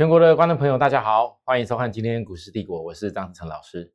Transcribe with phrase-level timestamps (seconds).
[0.00, 3.92] 全国的观众朋友，大家好，欢迎收看今天股市帝国，我是张子成老师。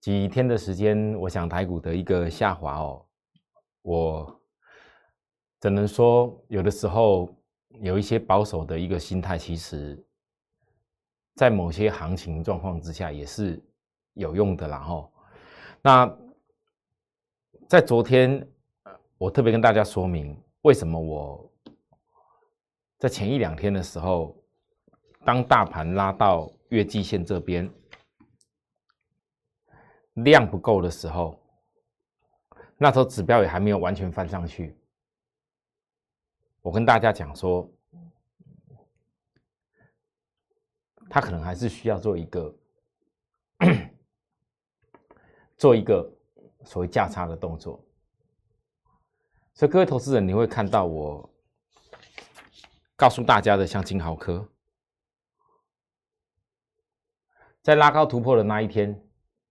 [0.00, 3.04] 几天的时间，我想台股的一个下滑哦，
[3.82, 4.40] 我
[5.58, 7.28] 只能说有的时候
[7.80, 10.00] 有一些保守的一个心态，其实，
[11.34, 13.60] 在某些行情状况之下也是
[14.14, 15.10] 有用的啦哈。
[15.82, 16.18] 那
[17.68, 18.48] 在昨天，
[19.18, 21.52] 我特别跟大家说明为什么我
[22.96, 24.39] 在前一两天的时候。
[25.24, 27.70] 当大盘拉到月季线这边
[30.14, 31.38] 量不够的时候，
[32.76, 34.76] 那时候指标也还没有完全翻上去。
[36.62, 37.70] 我跟大家讲说，
[41.08, 42.54] 他可能还是需要做一个
[45.56, 46.10] 做一个
[46.64, 47.82] 所谓价差的动作。
[49.52, 51.28] 所以各位投资人，你会看到我
[52.96, 54.48] 告诉大家的，像金豪科。
[57.62, 58.98] 在拉高突破的那一天，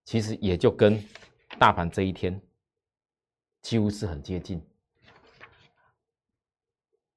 [0.04, 1.00] 其实也就跟
[1.60, 2.42] 大盘这一天
[3.62, 4.60] 几乎是很接近。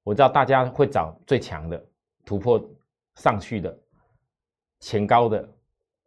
[0.02, 1.82] 我知道大家会找最强的
[2.26, 2.62] 突破
[3.14, 3.78] 上去的
[4.80, 5.48] 前高的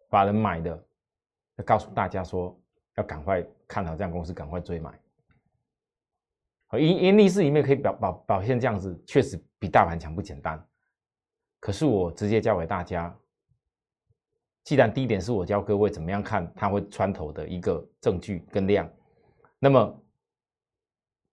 [0.07, 0.71] 把人买的，
[1.55, 2.55] 要告诉大家说
[2.95, 4.99] 要赶快看好这样公司，赶快追买。
[6.73, 10.63] 因因历史里面可以表表表现这样子，确实比大盘强不简单。
[11.59, 13.17] 可是我直接教给大家。
[14.65, 18.89] 既然低点是我教各位怎么样看它会穿头的一个证据跟量，
[19.59, 20.03] 那么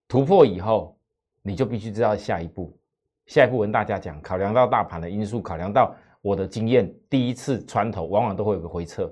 [0.06, 0.96] 突破以后，
[1.40, 2.78] 你就必须知道下一步。
[3.26, 9.10] 下一步跟大家讲，考量到大盘的因素，考量到我的经验，第一次穿头往往都会有个回撤。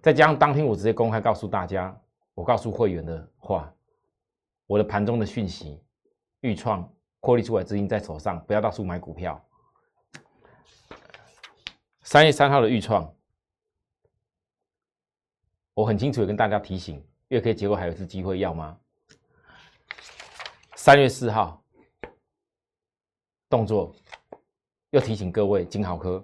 [0.00, 1.94] 再加上当天我直接公开告诉大家，
[2.32, 3.70] 我告诉会员的话，
[4.66, 5.78] 我的盘中的讯息，
[6.40, 6.90] 预创
[7.20, 9.38] 获利出来资金在手上，不要到处买股票。
[12.04, 13.16] 三月三号的预创，
[15.72, 18.78] 我很清楚的跟大家提醒，月 K 结构还有一次机会要吗？
[20.76, 21.64] 三月四号
[23.48, 23.96] 动作
[24.90, 26.22] 又提醒各位金豪科，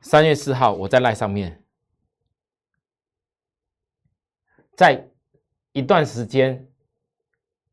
[0.00, 1.62] 三月四号我在赖上面，
[4.74, 5.08] 在
[5.70, 6.68] 一段时间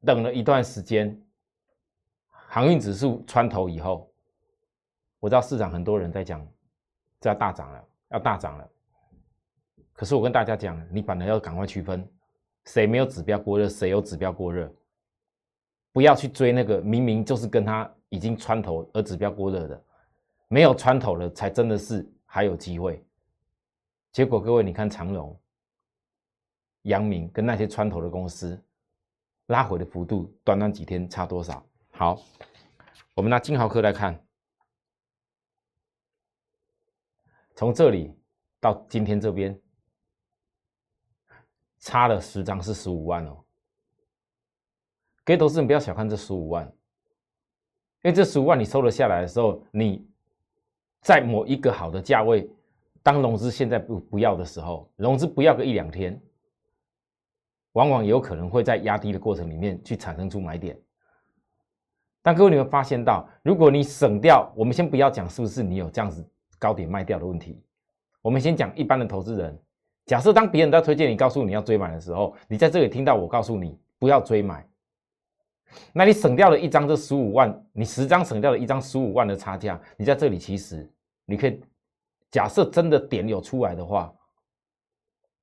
[0.05, 1.19] 等了一段时间，
[2.29, 4.14] 航运指数穿头以后。
[5.25, 6.47] 我知道市场很多人在讲，
[7.19, 8.69] 这要大涨了，要大涨了。
[9.91, 12.07] 可是我跟大家讲，你反而要赶快区分，
[12.65, 14.71] 谁没有指标过热，谁有指标过热。
[15.91, 19.83] 不要去追那个明明就是跟他已经穿头而指标过热的，
[20.47, 23.03] 没有穿头的才真的是还有机会。
[24.11, 25.35] 结果各位，你看长荣、
[26.83, 28.63] 阳明跟那些穿头的公司
[29.47, 31.65] 拉回的幅度，短短几天差多少？
[31.93, 32.21] 好，
[33.15, 34.23] 我们拿金豪科来看。
[37.55, 38.13] 从这里
[38.59, 39.57] 到今天这边，
[41.79, 43.43] 差了十张是十五万哦。
[45.23, 46.65] 各位投资人不要小看这十五万，
[48.03, 50.05] 因为这十五万你收了下来的时候，你
[51.01, 52.49] 在某一个好的价位，
[53.01, 56.21] 当融资现在不不要的时候，融资不要个一两天，
[57.71, 60.77] 往往有可能会在压低的过程里面去产生出买点。
[62.21, 66.29] 但各位你会发现到，如果你省掉，我们先不要讲是不是你有这样子。
[66.65, 67.61] 高点卖掉的问题，
[68.23, 69.55] 我们先讲一般的投资人。
[70.07, 74.67] 假设当别人在推荐你，告诉你要追买的时候，你在这里听到我告诉你不要追买，
[75.93, 80.91] 那你省掉了一张这十五万，你十张省掉了一张十五万的差价，你在这里其实
[81.23, 81.61] 你可以
[82.31, 84.11] 假设真的点有出来的话，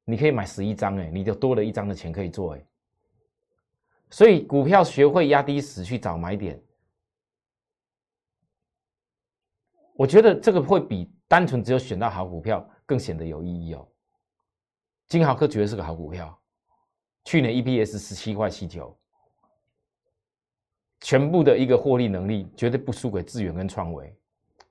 [0.05, 2.65] 你可以买十一张，哎，你就多了一张的钱可以做，哎。
[4.11, 6.61] 所以股票学会压低时去找买点。
[10.03, 13.87] 我觉得这个会比单纯只有选到好股票更显得有意义哦。
[15.07, 16.37] 金豪科绝对是个好股票，
[17.23, 18.99] 去年 EPS 十七块七九，
[21.03, 24.13] 全部的一个获利能力绝对不输给智远跟创维。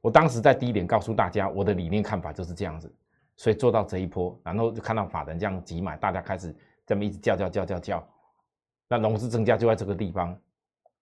[0.01, 2.93] 我当时在低点告诉大家，我的理念看法就是这样子，
[3.37, 6.53] 所以做到这一波，然后就看到法人这样急买，大家开始
[6.85, 8.05] 这么一直叫叫叫叫叫，
[8.89, 10.37] 那融资增加就在这个地方。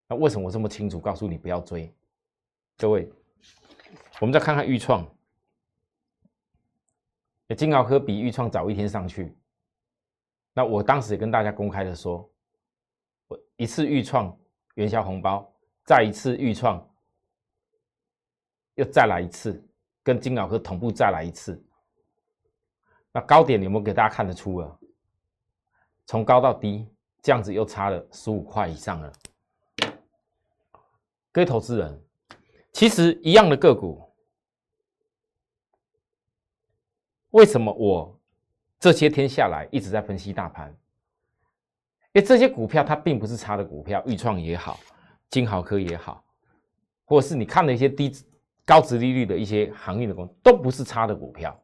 [0.07, 1.91] 那为什么我这么清楚告诉你不要追？
[2.77, 3.11] 各位。
[4.19, 5.07] 我们再看看豫创，
[7.57, 9.35] 金豪科比豫创早一天上去。
[10.53, 12.29] 那我当时也跟大家公开的说，
[13.27, 14.37] 我一次豫创
[14.75, 15.49] 元宵红包，
[15.85, 16.85] 再一次豫创，
[18.75, 19.65] 又再来一次，
[20.03, 21.63] 跟金老科同步再来一次。
[23.11, 24.77] 那高点有没有给大家看得出啊？
[26.05, 26.87] 从高到低，
[27.21, 29.13] 这样子又差了十五块以上了。
[31.31, 32.08] 各位投资人。
[32.79, 34.09] 其实一样的个股，
[37.31, 38.17] 为什么我
[38.79, 40.69] 这些天下来一直在分析大盘？
[42.13, 44.79] 因为这些股票它并不是差的股票，豫创也好，
[45.29, 46.23] 金豪科也好，
[47.03, 48.15] 或者是你看的一些低
[48.63, 51.61] 高值利率的一些行业的公司，都不是差的股票。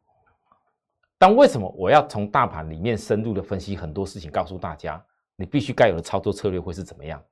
[1.18, 5.01] 但为什么我要从大盘里面深入的分析很多事情，告诉大家
[5.38, 7.23] 你必须该有的操作策略会是怎么样？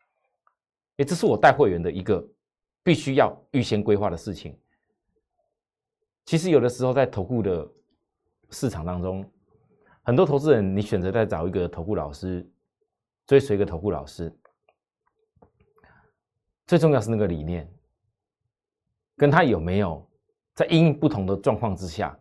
[0.95, 2.25] 哎，这是我带会员的一个
[2.83, 4.59] 必须要预先规划的事情。
[6.25, 7.67] 其实有的时候在投顾的
[8.49, 9.27] 市场当中，
[10.03, 12.47] 很多投资人你选择在找一个投顾老师，
[13.25, 14.31] 追随一个投顾老师，
[16.67, 17.67] 最重要是那个理念，
[19.15, 20.07] 跟他有没有
[20.53, 22.17] 在因不同的状况之下。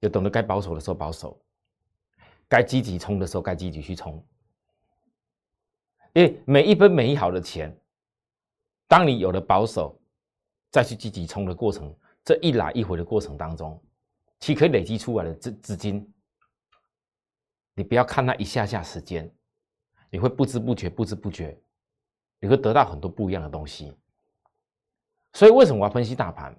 [0.00, 1.38] 就懂得该保守的时候保守，
[2.48, 4.26] 该积极冲的时候该积极去冲。
[6.14, 7.78] 因为每一分每一毫的钱，
[8.90, 9.96] 当你有了保守，
[10.72, 11.94] 再去积极冲的过程，
[12.24, 13.80] 这一来一回的过程当中，
[14.40, 16.12] 其可以累积出来的资资金，
[17.74, 19.32] 你不要看那一下下时间，
[20.10, 21.56] 你会不知不觉不知不觉，
[22.40, 23.96] 你会得到很多不一样的东西。
[25.34, 26.52] 所以为什么我要分析大盘？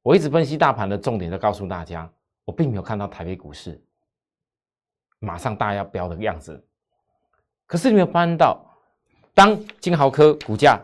[0.00, 2.10] 我一直分析大盘的重点，就告诉大家。
[2.46, 3.78] 我并没有看到台北股市
[5.18, 6.66] 马上大要飙的样子，
[7.66, 8.64] 可是你没有发现到，
[9.34, 10.82] 当金豪科股价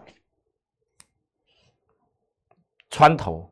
[2.90, 3.50] 穿头，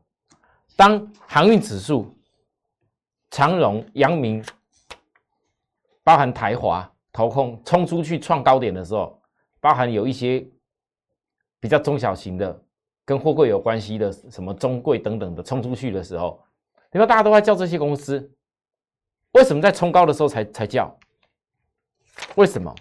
[0.75, 2.13] 当航运指数、
[3.31, 4.43] 长荣、阳明，
[6.03, 9.21] 包含台华、投控冲出去创高点的时候，
[9.59, 10.45] 包含有一些
[11.59, 12.63] 比较中小型的
[13.05, 16.43] 跟货柜有关系的，什么中柜等等的冲出去的时候。
[16.91, 18.31] 你说大家都在叫这些公司，
[19.31, 20.97] 为什么在冲高的时候才才叫？
[22.35, 22.73] 为什么？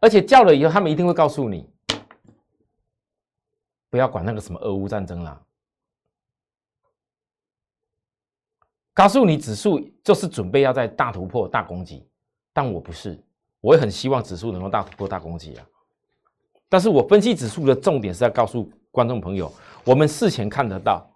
[0.00, 1.70] 而且叫了以后，他们一定会告诉你，
[3.90, 5.38] 不要管那个什么俄乌战争啦，
[8.94, 12.08] 告诉你指数就是准备要在大突破、大攻击。
[12.52, 13.20] 但我不是，
[13.60, 15.66] 我也很希望指数能够大突破、大攻击啊。
[16.68, 19.52] 但是我分析指数的重点是要告诉观众朋友，
[19.84, 21.08] 我们事前看得到。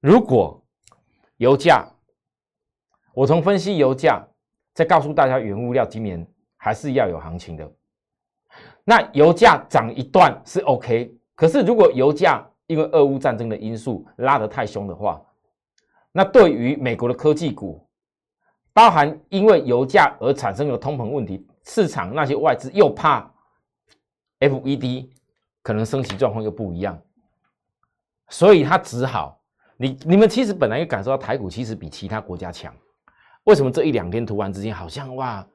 [0.00, 0.62] 如果
[1.36, 1.86] 油价，
[3.14, 4.26] 我从分析油价，
[4.74, 6.26] 再告诉大家，原物料今年
[6.56, 7.72] 还是要有行情的。
[8.84, 15.18] 那油价涨一段是 OK，可是如果油价因为俄乌战争的因素拉得太凶的话，
[16.12, 17.82] 那对于美国的科技股，
[18.74, 23.32] 包含因为油价而产生的通膨问题，市场那些外资又怕
[24.40, 25.08] FED
[25.62, 27.00] 可能升级状况又不一样，
[28.28, 29.40] 所以他只好。
[29.78, 32.70] 你你们其实本来也感受到台股其实比其他国家强，
[33.44, 35.48] 为什么这一两天突然之间好像哇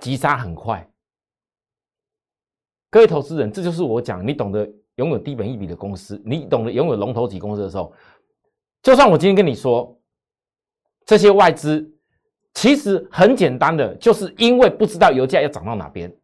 [0.00, 0.88] 急杀很快？
[2.88, 4.66] 各位投资人，这就是我讲，你懂得
[4.98, 7.92] 拥有低本一比的公司，你懂得拥有龙头级公司的时候，
[8.82, 9.96] 就算我今天跟你说
[11.06, 11.88] 这些外资
[12.52, 16.14] 其实很简单的，就是因为不知道油价要涨到哪边。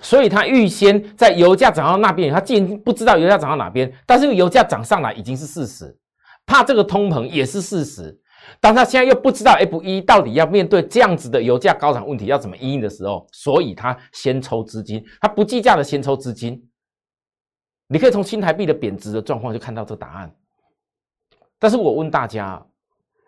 [0.00, 5.98] 所以他预先在油价涨到那边，他既然不知道油价涨到哪边，但是油价涨上来已经是事实，
[6.46, 8.18] 怕这个通膨也是事实。
[8.60, 16.62] 当他现在又不知道 F 一到底要面对这样子的油价高涨问题要怎么应的时候，所以他先抽资金，他不计价的先抽资金。
[17.88, 20.34] 你可以从新台币的贬值的状况就看到这答案。
[21.58, 22.64] 但是我问大家，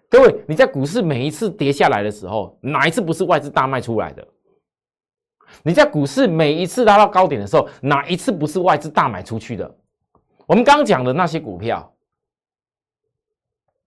[0.09, 4.27] 各位你在股市每一次跌下来的时候，哪一次不是外资大卖出来的？
[5.63, 9.77] 你在股市每一次拉到高点的时候，哪一次不是外资大买出去的？
[10.47, 11.93] 我们刚刚讲的那些股票，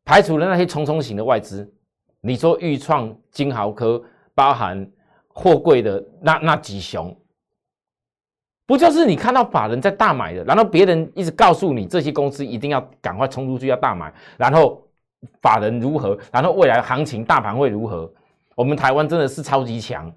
[0.05, 1.71] 排除了那些冲冲型的外资，
[2.21, 4.03] 你说豫创、金豪科，
[4.35, 4.89] 包含
[5.27, 7.15] 货柜的那那几熊，
[8.65, 14.87] 不就是你看到法人在大买的，然后别人一直告诉你这些公司一定要赶快冲出去要大买，然后
[15.41, 18.11] 法人如何，然后未来行情大盘会如何？
[18.55, 20.13] 我们台湾真的是超级强。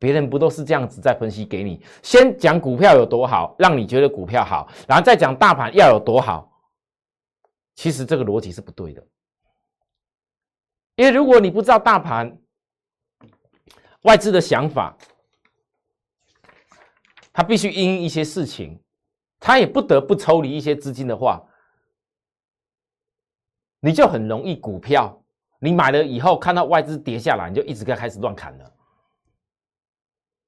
[0.00, 1.82] 别人不都是这样子在分析给你？
[2.04, 6.48] 先讲股票有多好，让你觉得股票好，然后再讲大盘要有多好。
[7.74, 9.02] 其实这个逻辑是不对的，
[10.98, 12.36] 因为如果你不知道大盘
[14.02, 14.96] 外资的想法，
[17.32, 18.82] 他必须因一些事情，
[19.38, 21.40] 他也不得不抽离一些资金的话，
[23.78, 25.22] 你就很容易股票
[25.60, 28.74] 你买了以后看到外资跌下来，你就一直该开始乱砍了。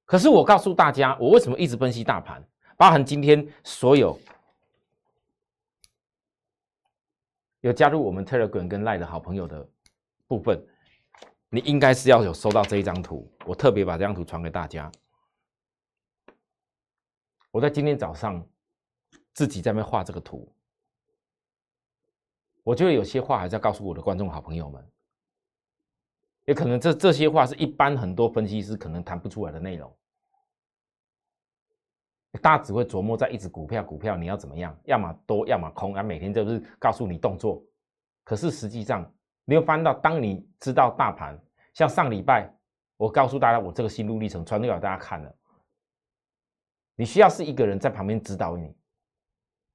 [0.04, 2.44] 可是我告诉大家，我为什么一直分析大盘，
[2.76, 4.18] 包含今天所有
[7.60, 9.64] 有加入我们 Telegram 跟 Line 的好朋友的
[10.30, 10.64] 部分，
[11.48, 14.88] 你应该是要有收到这一张图，我特别把这张图传给大家。
[17.50, 18.46] 我在今天早上
[19.34, 20.54] 自己在那画这个图，
[22.62, 24.88] 我觉得有些话还是要告诉我的观众好朋友们，
[26.44, 29.92] 也可能这这些话是一般很多分析师可能谈不出来的内容。
[32.40, 37.60] 大家只会琢磨在一只股票，股票你要怎么样，要么多，要么空，啊，每天就是告诉你动作。
[38.22, 39.12] 可是实际上，
[39.44, 41.38] 你会发现到，当你知道大盘，
[41.74, 42.52] 像上礼拜
[42.96, 45.34] 我告诉大家我这个心路历程传给大家看了，
[46.94, 48.76] 你需要是一个人在旁边指导你，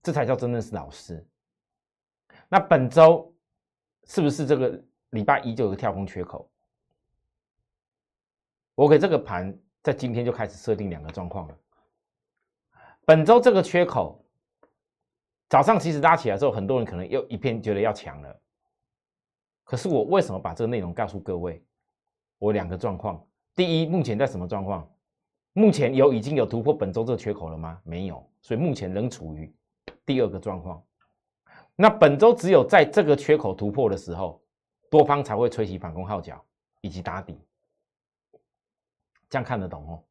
[0.02, 1.26] 这才叫真正是老师。
[2.48, 3.36] 那本周
[4.06, 6.50] 是不是这个礼拜一就有个跳空缺口？
[8.76, 11.58] 我给这个盘在今天就开始设定两个状况了。
[13.06, 14.24] 本周这个缺口，
[15.50, 18.42] 早上其实拉起来之后，很多人可能又一片觉得要强了。
[19.66, 21.62] 可是我为什么把这个内容告诉各位？
[22.38, 23.22] 我两个状况：
[23.56, 24.90] 第一，目前在什么状况？
[25.54, 27.82] 目前有已经有突破本周这个缺口了吗？
[27.84, 29.54] 没有，所以目前仍处于
[30.06, 30.82] 第二个状况。
[31.76, 34.42] 那本周只有在这个缺口突破的时候，
[34.90, 36.42] 多方才会吹起反攻号角
[36.82, 37.40] 以及打底。
[39.30, 40.04] 这样看得懂哦？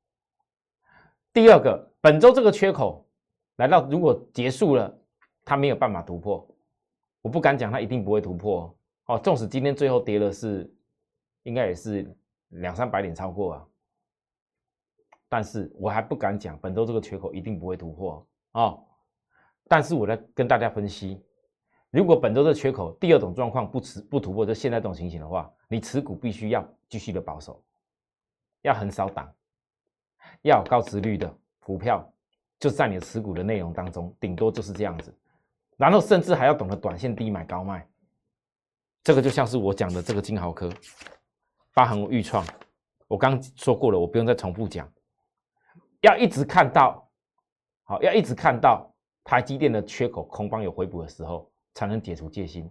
[1.32, 3.06] 第二个，本周这个缺口
[3.56, 4.92] 来到，如果结束了，
[5.44, 6.46] 它没有办法突破，
[7.22, 8.74] 我不敢讲它一定不会突破哦。
[9.06, 10.72] 哦纵使今天最后跌了是，
[11.42, 12.10] 应该也是
[12.48, 13.66] 两三百点超过啊，
[15.28, 18.84] 但是我还不敢讲本周这个缺口一定不会突破哦。
[19.68, 21.22] 但是我在跟大家分析，
[21.90, 27.62] 如果本周的缺口第二种状况不持不突破，就现在这种情形的话，你持股必须要继续的保守，
[28.62, 29.32] 要很少挡。
[30.40, 32.10] 要高值率的股票，
[32.58, 35.14] 就在你持股的内容当中，顶多就是这样子。
[35.76, 37.86] 然后甚至还要懂得短线低买高卖，
[39.04, 40.72] 这个就像是我讲的这个金豪科、
[41.74, 42.42] 八行预创，
[43.06, 44.90] 我刚说过了，我不用再重复讲。
[46.00, 47.06] 要一直看到，
[47.82, 48.90] 好，要一直看到
[49.22, 52.66] 台积电的缺口空方有回补的时候，才能解除戒心。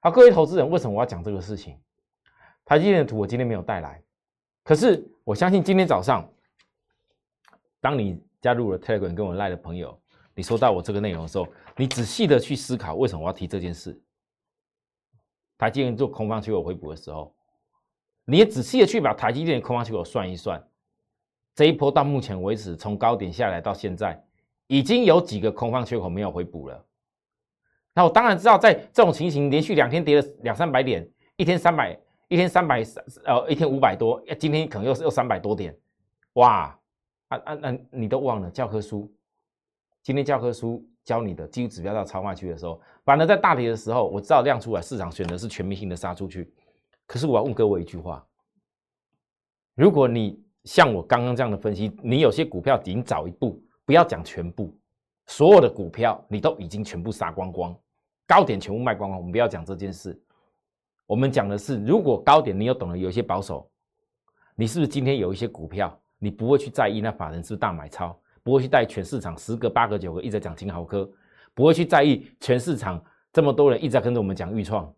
[0.00, 1.78] 好，各位投资人，为什么我要讲这个事情？
[2.64, 4.02] 台积电的图我今天没有带来，
[4.62, 6.26] 可是我相信今天早上。
[7.82, 10.00] 当你加入了 Telegram 跟我赖的朋友，
[10.34, 11.46] 你收到我这个内容的时候，
[11.76, 14.00] 你仔细的去思考为什么我要提这件事。
[15.64, 17.34] 台积电做空方缺口回补的时候，
[18.26, 20.62] 你也仔细的去把台积电的空方缺口算一算，
[21.54, 24.22] 这一波到目前为止，从高点下来到现在，
[24.66, 26.84] 已经有几个空方缺口没有回补了。
[27.94, 32.84] 那我当然知道，在这种情形，连续两天跌了两三百点，一天三百，一天三百，
[33.24, 35.74] 呃，一天五百多，今天可能又是又三百多点，
[36.34, 36.78] 哇！
[37.28, 37.78] 啊啊啊！
[37.90, 39.10] 你都忘了教科书，
[40.02, 46.52] 今天教科书教你的技术指标到超卖区的时候，反而在大跌的时候，我知道量出来，市场选择是全面性的杀出去。
[47.06, 48.26] 可是我要问各位一句话：
[49.74, 54.74] 如果你像我刚刚这样的分析，你有些股票已经早一步，不要讲全部，
[55.26, 57.76] 所有的股票你都已经全部杀光光，
[58.26, 59.18] 高点全部卖光光。
[59.18, 60.18] 我们不要讲这件事，
[61.06, 63.70] 我们讲的是，如果高点你又懂得有一些保守，
[64.54, 66.00] 你是不是今天有一些股票？
[66.18, 71.10] 你不会去在意那法人是大买超，不会去带全市场十个八个九个一直讲金豪科，
[71.54, 74.94] 不会去在意全市场这么多人一直在跟着我们讲预创，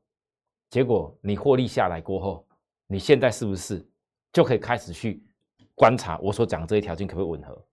[0.68, 2.44] 结果你获利下来过后，
[2.88, 3.88] 你现在是不是
[4.32, 5.24] 就可以开始去
[5.76, 7.64] 观察我所讲的这些条件可不可以吻合，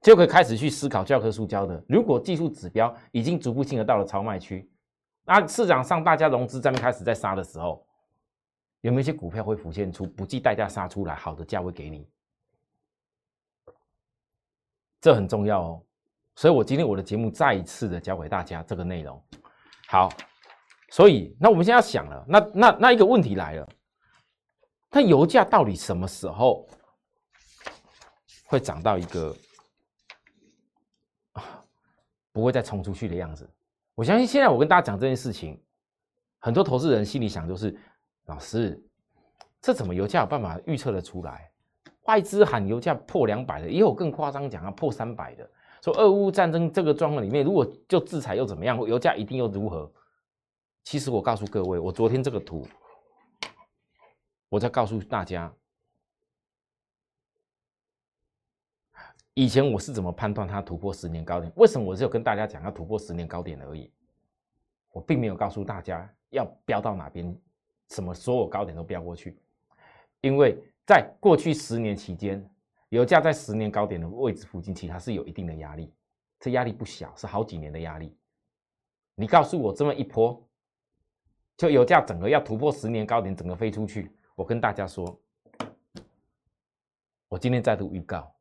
[0.00, 4.66] 就可以开始去思考教科书教的，如果技术指标已经逐步性的到了超卖区，
[5.26, 7.86] 那市场上大家融资在开始在杀的时候，
[8.80, 12.08] 有没有一些股票会浮现出不计代价杀出来好的价位给你？
[15.06, 15.82] 这很重要哦，
[16.34, 19.22] 所以我今天我的节目再一次的教给大家这个内容。
[19.86, 20.08] 好，
[20.90, 23.68] 所以那我们现在要想了，那那那一个问题来了，
[24.90, 26.68] 那油价到底什么时候
[28.46, 29.32] 会涨到一个
[32.32, 33.48] 不会再冲出去的样子？
[33.94, 35.62] 我相信现在我跟大家讲这件事情，
[36.40, 37.78] 很多投资人心里想就是，
[38.24, 38.76] 老师，
[39.62, 41.48] 这怎么油价有办法预测的出来？
[42.06, 45.48] 外资喊油价破两百的，也有更夸张讲啊破三百的。
[45.82, 48.76] 说俄乌战争这个状况里面，如果就制裁又怎么样？
[48.86, 49.90] 油价一定又如何？
[50.82, 52.66] 其实我告诉各位，我昨天这个图，
[54.48, 55.52] 我在告诉大家，
[59.34, 61.52] 以前我是怎么判断它突破十年高点？
[61.56, 63.92] 为什么我只有跟大家讲要突破十年高点而已？
[64.92, 67.36] 我并没有告诉大家要飙到哪边，
[67.90, 69.38] 什么所有高点都飙过去，
[70.20, 70.56] 因为。
[70.86, 72.48] 在过去十年期间，
[72.90, 75.92] 油价在十年高点的位置附近，其实它是有一定的压力，
[76.38, 78.16] 这压力不小，是好几年的压力。
[79.16, 80.40] 你告诉我这么一波，
[81.56, 85.18] 就油价整个要突破十年高点，整个飞出去，我跟大家说，
[87.28, 88.32] 我今天再度预告，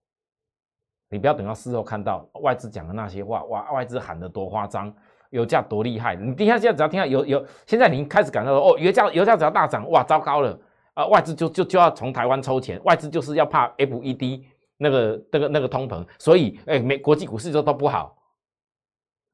[1.10, 4.96] 你不要等到事后看到外资讲的那些话，哇，外资喊的多夸张，
[5.32, 6.16] 油价多厉害。
[6.16, 10.60] 你听下现在只要听到油油，现在你开始感到，哦，油价油价只要大涨，哇，糟糕了
[10.96, 14.44] 啊，外资就就就要从台湾抽钱，外资就是要怕 FED
[14.78, 18.18] 那个那个那个通膨，所以哎，美国际股市就都不好。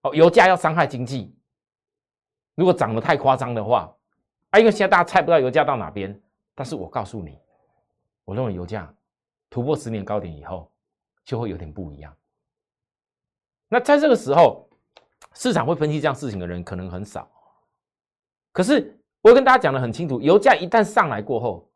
[0.02, 1.36] 哦，油价要伤害经济，
[2.56, 3.96] 如果涨得太夸张的话，
[4.50, 6.20] 啊，因为现在大家猜不到油价到哪边，
[6.56, 7.38] 但是我告诉你，
[8.26, 8.92] 我认为油价
[9.50, 10.72] 突破十年高点以后，
[11.24, 12.12] 就会有点不一样。
[13.70, 14.68] 那在这个时候，
[15.34, 17.30] 市场会分析这样事情的人可能很少，
[18.52, 21.70] 可是我跟大家讲的很清楚，油价一旦上来过后，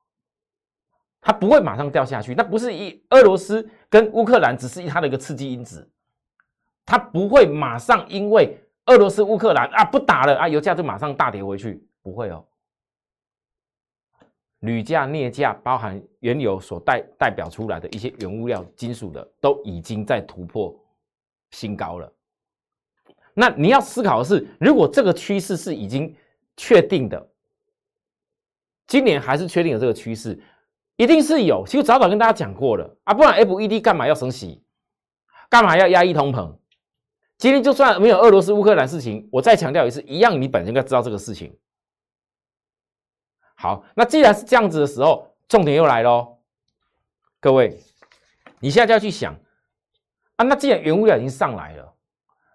[1.22, 5.90] 它不会马上掉下去，那不是一俄罗斯跟乌克兰只是它的一个刺激因子。
[6.86, 12.46] 它不会马上因为俄罗斯乌克兰啊不打了啊，油价就马上大跌回去，不会哦。
[14.60, 20.75] 铝价、镍价，包含原油所代代表出来的一些原物料、金属的，都已经在突破
[21.52, 22.12] 新高了。
[23.34, 26.16] 那你要思考的是，如果这个趋势是已经
[26.56, 27.28] 确定的，
[28.88, 30.39] 今年还是确定有这个趋势，
[30.96, 31.65] 一定是有。
[31.68, 34.63] 其实早早跟大家讲过了啊，不然 FED 干嘛要升息？
[35.50, 36.58] 干嘛要压抑通膨？
[37.38, 41.56] 今天就算没有俄罗斯乌克兰事情，我再强调一次，一样你本身应该知道这个事情。
[43.56, 46.39] 好，那既然是这样子的时候，重点又来喽，
[47.39, 47.80] 各位，
[48.60, 49.36] 你现在就要去想
[50.36, 51.94] 啊，那既然原物料已经上来了，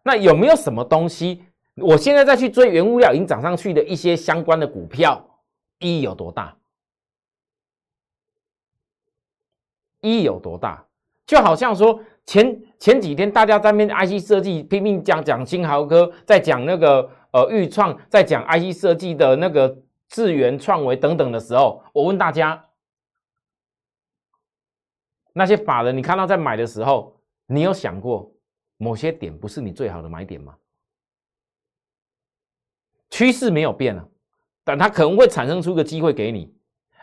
[0.03, 1.45] 那有没有什么东西，
[1.77, 5.30] 我现在再去追原物料已经涨上去的一些相关的股票，
[5.81, 6.57] 意义有多大？
[10.01, 10.87] 意义有多大？
[11.27, 12.01] 就好像说。
[12.27, 22.69] 前前几天大家在面 IC 设计拼命讲讲新豪科，在讲那个呃预创，在讲 IC 设计的那个智源创维等等的时候，我问大家，
[25.33, 28.33] 那些法人你看到在买的时候，你有想过
[28.77, 30.57] 某些点不是你最好的买点吗？
[33.09, 34.07] 趋势没有变啊，
[34.71, 36.55] 但它可能会产生出个机会给你。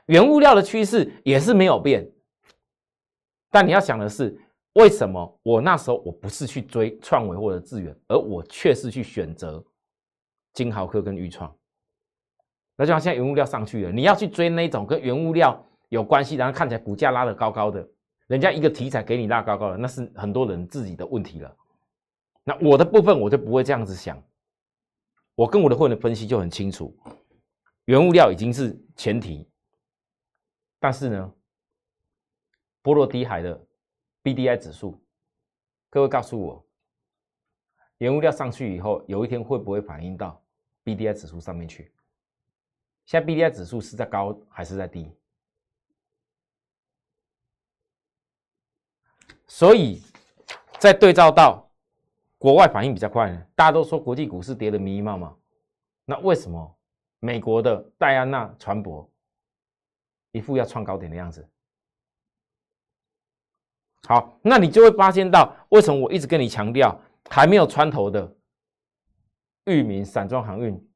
[0.06, 2.10] 原物料的趋势也是没有变，
[3.52, 4.40] 但你要想的是。
[4.74, 9.64] 为什么我那时候我不是去追创维或者智远，而我却是去选择
[10.54, 11.52] 金豪科跟豫创？
[12.76, 17.90] 那就像现在原物料上去了，你要去追那种跟原物料有关系，然后看起来股价拉得高高的，
[18.28, 21.52] 人家一个题材给你拉高高的，那是很多人自己的问题了。
[22.44, 24.22] 那我的部分我就不会这样子想，
[25.34, 26.96] 我跟我的会员分析就很清楚，
[27.88, 29.50] 原物料已经是前提，
[30.80, 31.34] 但是呢，
[32.82, 33.62] 波罗的海的。
[34.24, 35.02] B D I 指数，
[35.90, 36.66] 各位告诉我，
[38.00, 40.44] 原物料上去以后，有一天会不会反映到
[40.84, 41.90] B D I 指数上面去？
[43.06, 45.10] 现在 B D I 指数是在高还是在低？
[49.48, 50.02] 所以，
[50.78, 51.72] 在对照到
[52.38, 53.48] 国外反应比较快呢？
[53.56, 55.34] 大家都说国际股市跌的迷迷茫茫，
[56.04, 56.77] 那为什么
[57.28, 59.06] 美国的戴安娜船舶
[60.32, 61.46] 一副要创高点的样子？
[64.08, 66.98] 好，那你就会发现到，为什么我一直跟你强调，
[67.30, 68.34] 还没有穿头的
[69.66, 70.90] 域名散装航运，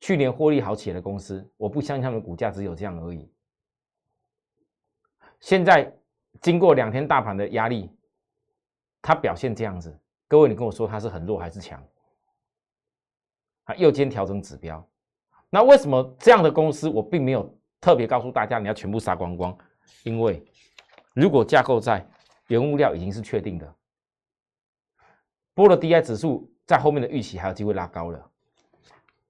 [0.00, 3.32] 去年获利好起来的公司，我不相信他们股价只有这样而已。
[5.40, 5.90] 现在
[6.42, 7.90] 经过两天大盘的压力，
[9.00, 11.82] 它表现这样子，各位，你跟我说它是很弱还是强？
[13.64, 14.86] 啊，右肩调整指标，
[15.50, 19.56] 那为什么这样的公司，我并没有特别告诉大家你要全部杀光光？
[20.02, 20.44] 因为
[21.14, 22.06] 如果架构在
[22.48, 23.74] 原物料已经是确定的，
[25.54, 28.30] 波罗的海指数在后面的预期还有机会拉高了。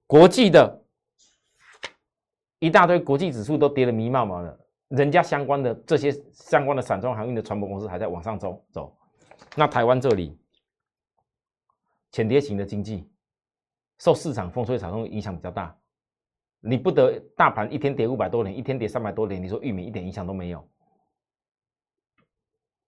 [0.05, 0.83] 国际的
[2.59, 8.97] 一大堆国际指数都跌得迷茫茫的，人家相关的这些相关的散装航运的船舶公司还在往上走走。
[9.55, 10.37] 那台湾这里
[12.11, 13.09] 浅跌型的经济
[13.99, 15.75] 受市场风吹草动影响比较大，
[16.59, 20.67] 你不得大盘一天跌五百多点，一天跌三百多点，你说玉米一点影响都没有？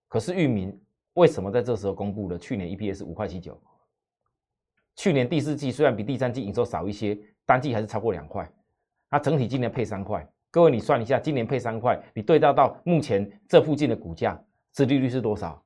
[0.08, 0.78] 可是域名
[1.14, 3.62] 为什么在这时候公布了去年 EPS 五块七九？
[4.96, 8.52] 去年第四季虽然比第三季营收少一些，单季还是超过两块。
[9.10, 14.40] 它整体今年配三块，各位你算一下，今年配三块，你对照到目前这附近的股价，
[14.76, 15.64] 市利率是多少？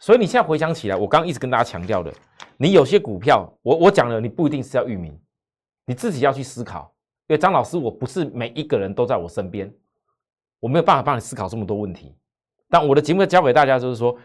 [0.00, 2.12] 所以你现在回想起来，我刚刚一直跟大家强调的，
[2.56, 5.18] 你有些股票，我我讲了，你不一定是要域名，
[5.86, 6.94] 你自己要去思考。
[7.28, 9.74] 因为张老师，我不是每一个人都在我身边，
[10.60, 12.14] 我没有办法帮你思考这么多问题。
[12.68, 14.16] 但我的节目教给大家，就是说，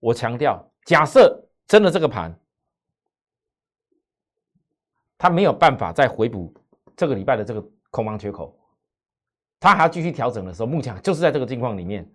[0.00, 2.34] 我强调，假设真的这个盘，
[5.18, 6.54] 它没有办法再回补
[6.96, 8.58] 这个礼拜的这个空方缺口，
[9.60, 12.10] 它还要继续调整的时候，目前就是在这个境况里面，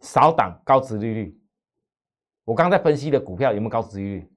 [0.00, 1.40] 少档高值利率。
[2.44, 4.30] 我刚才分析的股票有没有高值利率？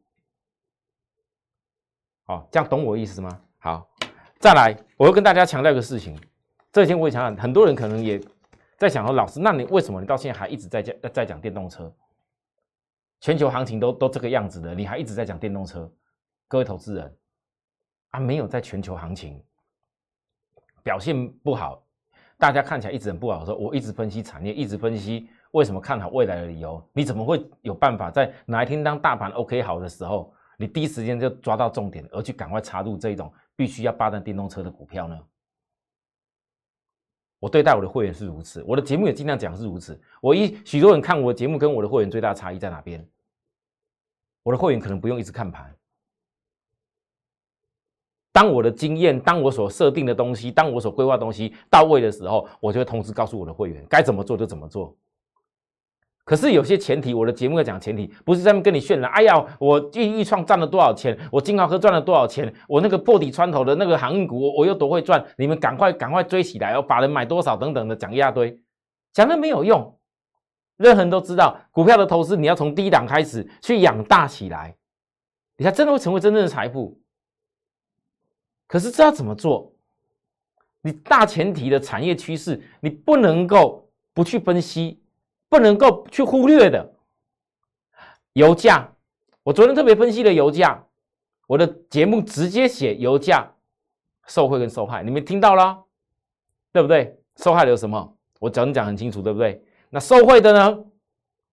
[2.30, 3.42] 哦，这样懂我意思吗？
[3.58, 3.90] 好，
[4.38, 6.16] 再来，我要跟大家强调一个事情。
[6.72, 8.22] 这几天我也强调，很多人可能也
[8.78, 11.92] 在想说，老师，那你为什么你到现在还一直在讲在讲电动车？
[13.20, 15.92] 全球行情都都这个样子的，你还一直在讲电动车？
[16.48, 17.18] 各位投资人
[18.12, 19.44] 啊，没有在全球行情
[20.84, 21.84] 表现不好，
[22.38, 25.28] 大家看起来一直很不好的时候，我一直分析产业，一直分析。
[25.52, 26.80] 为什么看好未来的理由？
[26.94, 30.32] 你怎么会有办法在哪一天当大盘 OK 好的时候，
[30.62, 35.18] 你第一时间就抓到重点，而去赶快插入这一种必须要霸占电动车的股票呢？
[37.40, 39.98] 我对待我的会员是如此，我的节目也尽量讲是如此。
[40.20, 43.08] 我一许多人看我的节目跟我的会员最大差异在哪边？
[44.44, 45.74] 我的会员可能不用一直看盘，
[48.34, 54.94] 当我的经验、当我所设定的东西、当我所规划东西到位的时候，我就会同时告诉我的会员该怎么做就怎么做。
[56.30, 59.10] 可是有些前提，我的节目要讲前提，不是在跟你渲染。
[59.14, 61.18] 哎呀，我预预创赚了多少钱？
[61.32, 62.54] 我金豪科赚了多少钱？
[62.68, 65.26] 我那个破底穿头的那个航运股，我我又多会赚？
[65.40, 66.84] 你们赶快赶快追起来哦！
[66.84, 68.56] 把人买多少等等的讲一大堆，
[69.12, 69.98] 讲了没有用。
[70.78, 74.76] 任何人都知道，股票的投资你要从低档开始去养大起来，
[75.58, 77.02] 你才真的会成为真正的财富。
[78.68, 79.74] 可是这要怎么做？
[80.84, 84.99] 你大前提的产业趋势，你不能够不去分析。
[85.50, 86.94] 不能够去忽略的
[88.34, 88.88] 油价，
[89.44, 90.82] 我昨天特别分析了油价，
[91.48, 93.52] 我的节目直接写油价
[94.28, 95.84] 受贿跟受害，你们听到了，
[96.72, 97.20] 对不对？
[97.38, 98.16] 受害的有什么？
[98.40, 99.62] 我讲讲很清楚，对不对？
[99.90, 100.80] 那受贿的呢，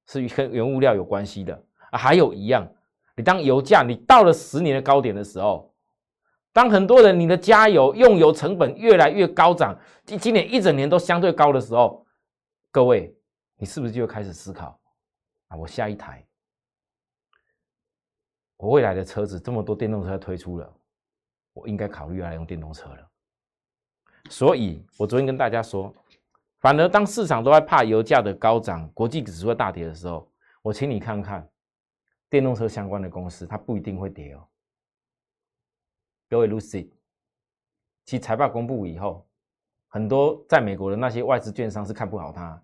[0.07, 1.59] 是跟原物料有关系的
[1.91, 1.99] 啊。
[1.99, 2.69] 还有一样，
[3.17, 5.73] 你当油价你到了十年的高点的时候，
[6.53, 12.05] 当很多人你的加油用油成本越来越高涨，今今年一整年都相对高的时候，
[12.71, 13.16] 各位。
[13.57, 14.79] 你是不是就开始思考
[15.49, 15.57] 啊？
[15.57, 16.25] 我下一台，
[18.57, 20.77] 我未来的车子这么多电动车推出了，
[21.55, 23.11] 我应该考虑来用电动车了。
[24.29, 25.95] 所以我昨天跟大家说，
[26.61, 31.49] 反而当市场都在怕油价的高涨、国际指数大跌的时候，我请你看看
[32.29, 34.47] 电动车相关的公司，它不一定会跌哦。
[36.29, 36.91] 各位 Lucy，
[38.05, 39.27] 其财报公布以后，
[39.87, 42.63] 很多在美国的那些外资券商是看不好它。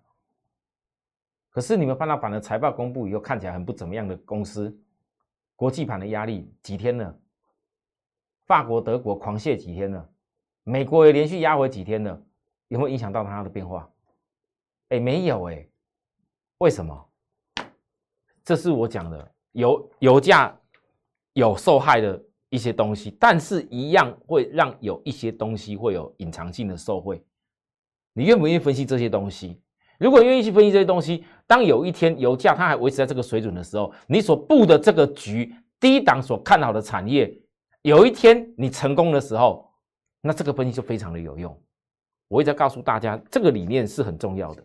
[1.53, 4.75] 可是你们看到反的财报公布以后，看起来很不怎么样的公司，
[5.55, 7.15] 国际盘的压力几天了？
[8.47, 10.09] 法国、德国狂泻几天了？
[10.63, 12.21] 美国也连续压回几天了？
[12.69, 13.87] 有没有影响到它的变化？
[14.89, 15.67] 哎，没有哎，
[16.57, 17.09] 为什么？
[18.43, 20.59] 这是我讲的油油价
[21.33, 27.23] 有受害的一些东西，但是一样会让有一些东西会有隐藏性的受贿。
[28.11, 29.61] 你愿不愿意分析这些东西？
[29.99, 37.33] 如果愿意去分析这些东西，当有一天油价它还维持在这个水准的时候，你所布的这个局，低档所看好的产业，
[37.83, 39.69] 有一天你成功的时候，
[40.21, 41.57] 那这个分析就非常的有用。
[42.27, 44.63] 我一直在告诉大家，这个理念是很重要的，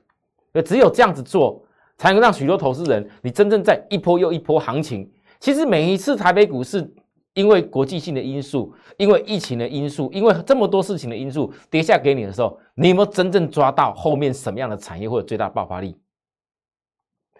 [0.53, 1.62] 那只有这样子做，
[1.97, 5.11] 才能让许多投资人，你真正在一波又一波行情。
[5.41, 6.91] 其实每一次台北股市。
[7.38, 15.96] 因为国际性的因素，因为疫情的因素，因为这么多事情的因素跌下给你的时候，你有没有真正抓到后面什么样的产业会有最大爆发力？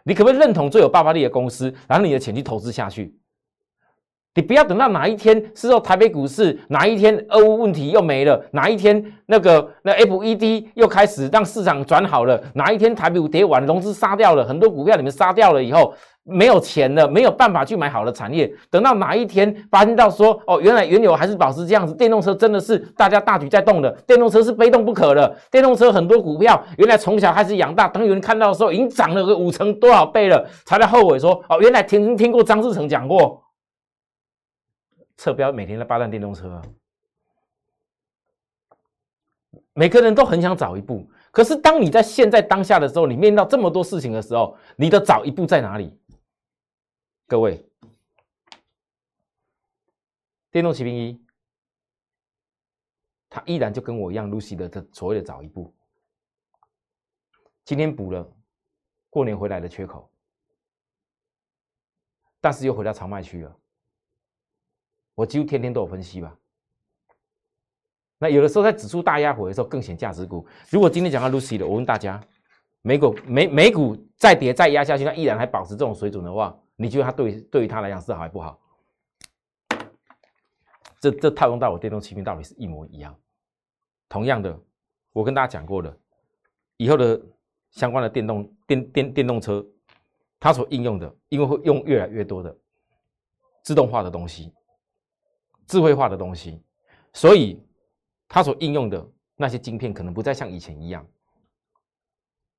[0.05, 3.13] 你可不可以认同最有爆发力的公司，然后你的钱去投资下去？
[4.37, 15.93] 你不要等到哪一天是说台北股市哪一天俄乌问题又没了，哪一天那个那 FED 又开始让市场转好了，哪一天台北股跌完，融资杀掉了很多股票，你们杀掉了以后。
[16.29, 18.53] 没有钱了，没有办法去买好的产业。
[18.71, 25.37] 等到哪一天发现到说，哦，原来原油还是保持这样子，电动车真的是大家大举在动的，电动车是非动不可的。
[25.51, 33.43] 电动车很多股票原来从小开始养大，等有人看到的时候，已经涨了个五成多少倍了，才在后悔说，哦，原来听听过张志成讲过，
[35.17, 36.61] 侧标每天在霸占电动车，
[39.73, 41.09] 每个人都很想早一步。
[41.31, 45.97] 可是当你在现在当下的时候，你面到这么多事情的时候，你的早一步在哪里？
[47.29, 47.63] 各位，
[50.51, 51.23] 电动骑兵一，
[53.29, 55.77] 他依然就跟我一样，Lucy 的这所谓的早一步，
[57.67, 58.27] 今天补了
[59.11, 60.11] 过年回来的缺口，
[62.41, 63.55] 但是又回到长卖区了。
[65.15, 66.35] 我几乎天天都有分析吧。
[68.17, 70.49] 那有的时候在指数大压回的时候，更显价值股。
[70.71, 72.19] 如果今天讲到 Lucy 的，我问大家，
[72.81, 76.59] 美股美美股再跌再压下去，它依然还保持这种水准的话。
[76.81, 78.59] 你觉得它对对于他来讲是好还不好？
[81.01, 83.17] 这这套用到我电动汽兵道理是一模一样。
[84.09, 84.57] 同样的，
[85.13, 85.99] 我跟大家讲过的，
[86.77, 87.21] 以后的
[87.73, 89.67] 相关的电动电电电动车，
[90.39, 92.57] 它所应用的，因为会用越来越多的
[93.63, 94.55] 自动化的东西、
[95.67, 96.63] 智慧化的东西，
[97.13, 97.61] 所以
[98.29, 101.05] 它所应用的那些晶片可能不再像以前一样。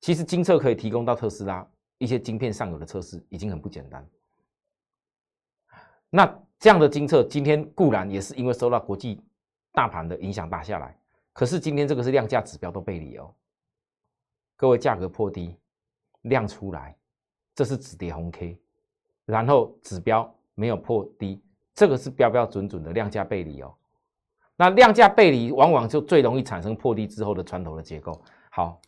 [0.02, 1.66] 其实精测可以提供到特斯拉
[2.00, 4.10] 一些晶片上游的测试，已经很不简单。
[6.10, 6.26] 那
[6.58, 9.22] 这样的精测，今天固然也是因为受到国际
[9.74, 10.98] 大盘的影响打下来，
[11.34, 13.32] 可是今天这个是量价指标都背离哦。
[14.56, 15.56] 各位价格破低，
[16.22, 16.98] 量出来，
[17.54, 18.58] 这是止跌红 K，
[19.26, 21.42] 然后指标没有破低，
[21.76, 23.76] 这个是标标准准的量价背离哦。
[24.56, 28.22] 那量价背离往往就最容易产生破低之后的穿头的结构。
[28.50, 28.82] 好。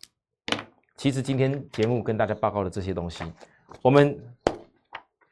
[1.02, 3.24] 其实今天节目跟大家报告的这些东西，
[3.82, 4.16] 我们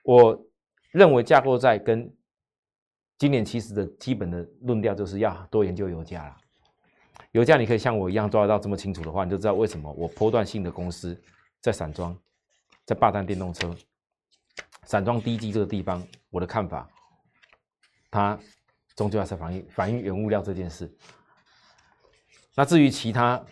[0.02, 0.44] 我
[0.90, 2.12] 认为架构在跟
[3.20, 6.38] 今年其实的基本的论调就是要多研究油价了。
[7.34, 11.16] 油价你可以像我一样抓得到这么清楚的话，你就知道为什么我波段性的公司
[11.62, 12.18] 在散装，
[12.84, 13.72] 在霸占电动车、
[14.86, 16.90] 散装低基这个地方，我的看法，
[18.10, 18.40] 它
[18.96, 20.92] 终究还是反映反映原物料这件事。
[22.56, 23.46] 那至于其他，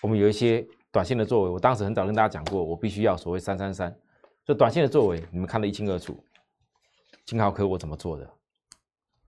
[0.00, 0.66] 我们有一些。
[0.94, 3.92] 短线的作为，我当时很早跟大家讲过，我必须要所谓三三三，
[4.44, 6.16] 就短线的作为，你们看得一清二楚。
[7.24, 8.30] 金豪科我怎么做的？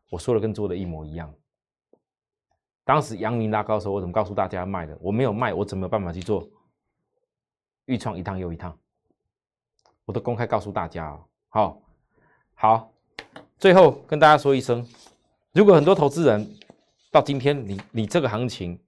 [0.09, 1.35] 我说的跟做的一模一样。
[2.85, 4.97] 当时阳明拉高的时候，我怎么告诉大家卖的？
[5.01, 6.49] 我没有卖，我怎么有办法去做？
[7.87, 8.79] 预创一趟又一趟，
[10.05, 11.25] 我都公开告诉大家哦。
[11.49, 11.83] 好，
[12.55, 12.93] 好，
[13.59, 14.87] 最后跟大家说一声，
[15.51, 16.49] 如果很多投资人
[17.11, 18.79] 到今天，你你这个行情，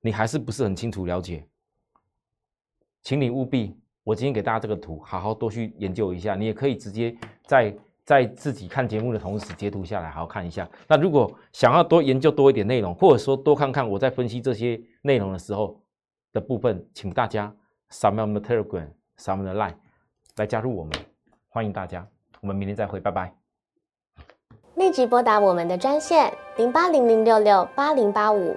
[0.00, 1.46] 你还是不是很清楚了解？
[3.02, 6.34] 请你务必，我今天给大家这个图，好好多去研究一下。
[6.34, 7.14] 你也可以直接
[7.46, 10.68] 在在自己看节目的同时截图下来，好好看一下。
[10.86, 15.80] 那如果想要多研究多一点内容，或者说多看看我在分析这些内容的时候
[16.32, 17.52] 的部分，请大家
[17.90, 19.74] 扫描我们的 Telegram，扫描的 Line
[20.36, 20.92] 来加入我们，
[21.48, 22.06] 欢迎大家。
[22.40, 23.34] 我们明天再会，拜拜。
[24.76, 28.56] 立即拨打我们的专线零八零零六六八零八五。